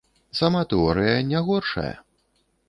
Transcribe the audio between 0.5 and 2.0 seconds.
тэорыя не горшая.